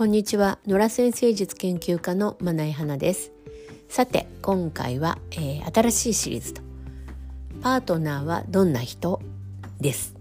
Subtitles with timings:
[0.00, 0.58] こんにちは。
[0.66, 3.32] 野良先生術研究家のまな花です。
[3.90, 6.62] さて今回は、えー、新しいシリーズと。
[7.60, 9.20] パートナーはどんな人
[9.78, 10.14] です。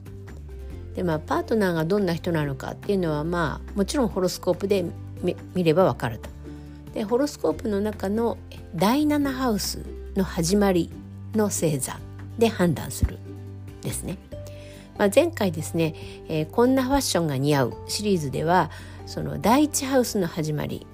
[0.96, 4.84] でまあパートナーがどんな人なのかっていうのはまあもちろんホロスコープで
[5.56, 6.30] 見ればわかると。
[6.94, 8.38] でホロスコープの中の
[8.76, 10.92] 第7ハウスの始まり
[11.34, 11.98] の星座
[12.38, 13.18] で判断する
[13.82, 14.18] ですね。
[15.00, 15.96] まあ、前回ですね、
[16.28, 18.70] えー、こんなファッションが似合うシリーズでは
[19.08, 20.86] その第一ハウスの始まり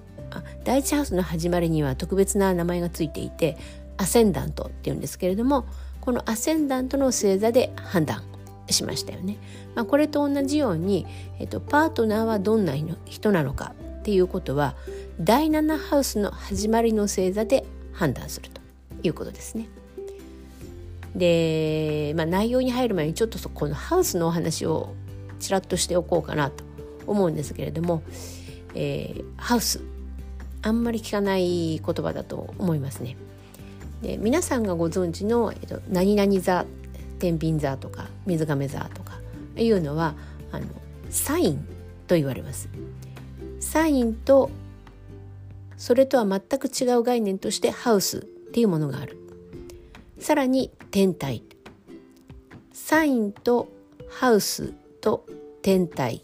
[0.64, 3.58] 第一ハウスの始まりには特別な名前がついていて
[3.98, 5.66] アセンダントっていうんですけれども
[6.02, 8.24] このアセンダントの星座で判断
[8.70, 9.38] しましたよね。
[9.76, 11.06] まあ、これと同じように、
[11.40, 12.74] えっと、パートナーはどんな
[13.06, 14.76] 人なのかっていうことは
[15.20, 18.62] 第7ハウスの始まりの星座で判断すると
[19.04, 19.68] いうことですね。
[21.16, 24.94] で、まあ、内容に入る前にちょっとこのハウスのお話を
[25.40, 26.64] ちらっとしておこうかなと
[27.08, 28.04] 思うんですけれども、
[28.74, 29.82] えー、ハウス
[30.62, 33.16] あんまり聞かない言葉だと思いますね。
[34.02, 36.66] で皆さんがご存知の、えっと、何々座
[37.20, 39.20] 天秤座とか水亀座とか
[39.56, 40.16] いうのは
[40.52, 40.66] あの
[41.10, 41.66] サイン
[42.08, 42.68] と言われます。
[43.60, 44.50] サインと
[45.78, 49.25] それとは全く違う概念としてハウスっていうものがある。
[50.20, 51.44] さらに天体。
[52.72, 53.70] サインと
[54.10, 55.26] ハウスと
[55.62, 56.22] 天体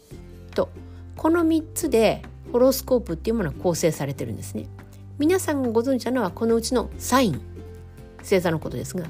[0.54, 0.68] と
[1.16, 4.66] この3つでホロスコープっていうものは構成されてるんですね。
[5.18, 7.40] 皆さんがご存知なのはこのうちのサイン
[8.18, 9.06] 星座のことですが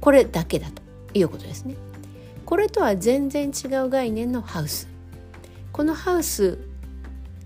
[0.00, 0.82] これだけだと
[1.14, 1.76] いうことですね。
[2.44, 4.88] これとは全然違う概念のハウス。
[5.72, 6.58] このハウス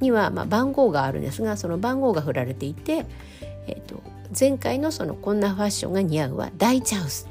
[0.00, 3.06] にはま番号があるんですがその番号が振られていて、
[3.66, 3.99] えーと
[4.38, 7.28] 前回のそのこんなファッションが似合うは第一ハウス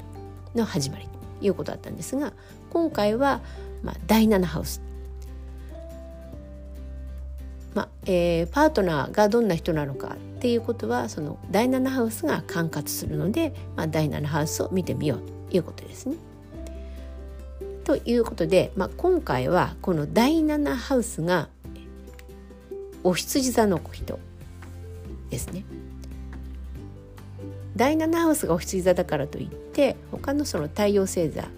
[0.54, 1.08] の始まり
[1.40, 2.32] ということだったんですが
[2.70, 3.40] 今回は
[3.82, 4.82] ま第7ハウス
[7.74, 16.16] まあえー、パートナーがどんな人なのかっていうことはその第7ハウスが管轄するので、まあ、第7ハウスを見てみようということですね。
[17.84, 21.48] ということで、まあ、今回はこの第7ハウスが
[23.04, 24.18] お羊座の人
[25.30, 25.64] ですね。
[27.76, 31.48] 第7ハウスがお羊座だからといって他のその太陽星座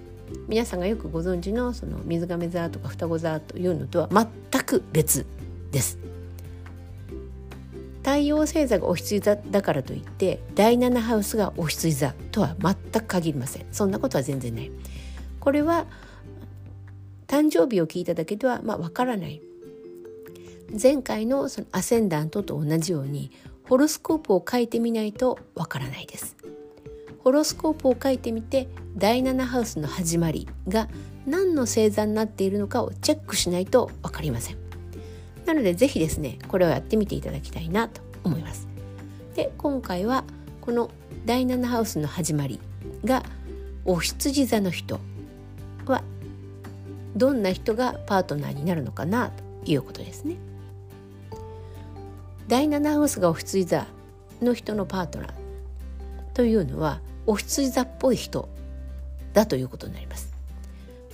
[0.48, 5.26] 皆さんがよくご存知のその水亀座とか双子座というのとは全く別
[5.70, 5.98] です。
[8.02, 13.66] 太陽星座がお羊座だからといって第7ハウスがお羊座とは全く限りません。
[13.70, 14.70] そんなことは全然ない。
[15.38, 15.86] これは
[17.28, 19.40] 誕生日を聞いただけではまあわからない。
[20.80, 23.30] 前回のそのアセンダントと同じように
[23.72, 26.36] ホロスコープを書いてみないとわからないです。
[27.20, 28.68] ホロスコープを書いてみて
[28.98, 30.90] 第7ハウスの始まりが
[31.24, 34.58] 何の星座になっているのかをチェックしないと分かりません。
[35.46, 38.68] なので是非ですねこれをやってみていただきたいなと思います。
[39.36, 40.24] で今回は
[40.60, 40.90] この
[41.24, 42.60] 第7ハウスの始まり
[43.06, 43.22] が
[43.86, 45.00] お羊座の人
[45.86, 46.04] は
[47.16, 50.36] どんな人がパートナーになるのかなということですね。
[52.52, 53.86] 第7ハウスがお羊座
[54.42, 55.32] の人のパートナー
[56.34, 58.46] というのはお羊座っぽい人
[59.32, 60.30] だということになります。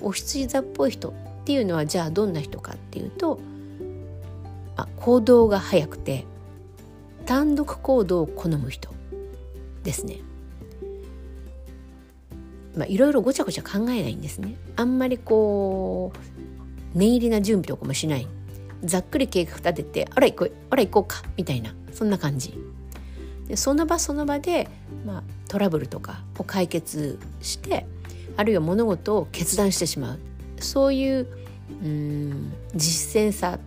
[0.00, 1.12] お羊座っぽい人っ
[1.44, 3.38] ていうのはじゃあどんな人かっていうと
[4.75, 6.25] あ行動が早くて
[7.25, 8.91] 単独行動を好む人
[9.84, 10.16] ですね。
[12.76, 14.56] まあ、いろいろごちゃごちゃ考えないんですね。
[14.75, 16.10] あんまりこ
[16.97, 18.26] う念入りな準備とかもしない
[18.84, 22.55] ざっくり計画立ててあら行こうあら行こうかみたいなそんな感じ。
[23.49, 24.69] でその場その場で、
[25.06, 27.87] まあ、トラブルとかを解決して
[28.37, 30.19] あるいは物事を決断してしまう。
[30.61, 31.27] そういう
[31.83, 33.59] うん実践さ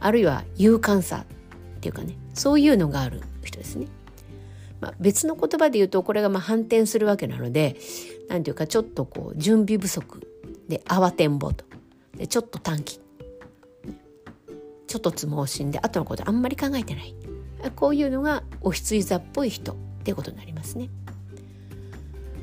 [0.00, 1.24] あるいは勇敢さ
[1.76, 3.86] っていうかねそういうのがある人ですね。
[4.80, 7.76] まあ、別の言葉で言うとこれがまあ反転するわけなので
[8.28, 10.22] 何ていうかちょっとこう準備不足
[10.68, 11.64] で慌てんぼと。
[12.16, 13.00] でちょっと短期
[14.88, 17.14] ちょっとつ盲信で後のことあんまり考えてない。
[17.76, 20.88] こういうのがお羊座っぽい人っていうことになりますね。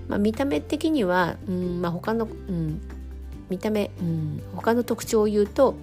[0.08, 2.80] まあ、見た目的には、うんまあ、他の、うん、
[3.50, 5.76] 見た目、うん、他の特徴を言うと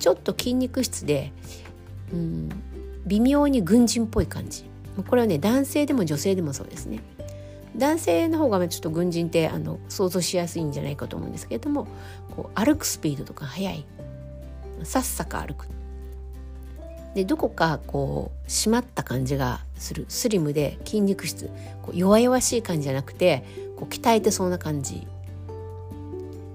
[0.00, 1.32] ちょっと筋肉質で、
[2.12, 2.48] うん、
[3.06, 4.64] 微妙に軍人っぽい感じ。
[5.08, 7.00] これはね男性でも女性でもそうですね。
[7.76, 11.86] 男性の方がちょっと軍人ってあの想像しやすいんじゃないかと思うんですけれども
[12.34, 13.86] こう歩くスピードとか速い。
[14.82, 15.66] さっさか歩く。
[17.14, 20.06] でどこかこう締まった感じがする。
[20.08, 21.50] スリムで筋肉質。
[21.82, 23.44] こう弱々しい感じじゃなくて
[23.76, 25.06] こう鍛えてそうな感じ。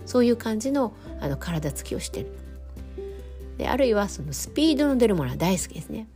[0.05, 2.27] そういう感じのあの体つきをしてる。
[3.57, 6.07] であるいはそのスピードの出るものは大好きですね。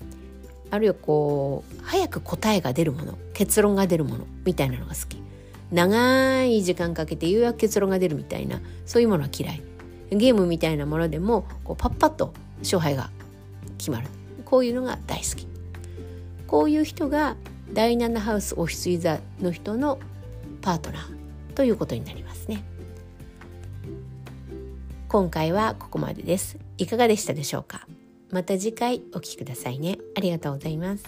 [0.72, 3.18] あるいはこう早く答えが出るもの。
[3.34, 4.26] 結論が出るもの。
[4.46, 5.22] みたいなのが好き。
[5.72, 8.62] 長い時間かけてようやく結論が出るみたいな。
[8.86, 9.62] そういうものは嫌い。
[10.12, 13.10] ゲームみたいなものでもこうパッパッと勝敗が
[13.78, 14.08] 決まる。
[14.50, 15.48] こういうのが大好き。
[16.48, 17.36] こういう人が
[17.72, 20.00] 第7ハウスオフィスユーザの人の
[20.62, 22.64] パートナーということになりますね。
[25.08, 26.58] 今回はここまでです。
[26.80, 27.88] いかがでしたでしょうか？
[28.32, 30.00] また次回お聴きくださいね。
[30.18, 31.04] ありがとうございます。